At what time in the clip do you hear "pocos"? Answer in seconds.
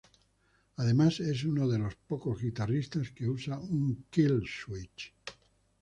1.95-2.41